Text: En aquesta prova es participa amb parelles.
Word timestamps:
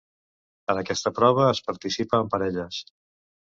En 0.73 0.79
aquesta 0.81 1.11
prova 1.17 1.43
es 1.49 1.61
participa 1.67 2.21
amb 2.23 2.33
parelles. 2.37 2.81